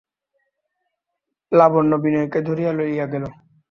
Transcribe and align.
লাবণ্য 1.51 1.91
বিনয়কে 2.03 2.39
ধরিয়া 2.47 2.71
লইয়া 2.77 3.05
গেল। 3.05 3.23